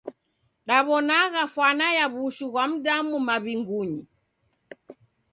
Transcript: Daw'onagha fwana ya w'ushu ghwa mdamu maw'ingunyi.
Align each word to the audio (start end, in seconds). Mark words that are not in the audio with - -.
Daw'onagha 0.67 1.43
fwana 1.53 1.87
ya 1.97 2.05
w'ushu 2.13 2.45
ghwa 2.51 2.65
mdamu 2.71 3.15
maw'ingunyi. 3.27 4.01